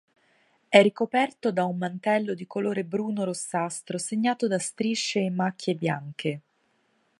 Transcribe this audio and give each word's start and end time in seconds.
È 0.67 0.81
ricoperto 0.81 1.51
da 1.51 1.65
un 1.65 1.77
mantello 1.77 2.33
di 2.33 2.47
colore 2.47 2.83
bruno-rossastro 2.83 3.99
segnato 3.99 4.47
da 4.47 4.57
strisce 4.57 5.19
e 5.19 5.29
macchie 5.29 5.75
bianche. 5.75 6.41